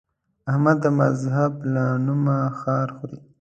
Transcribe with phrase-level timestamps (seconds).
[0.49, 3.17] احمد د مذهب له نومه خار خوري.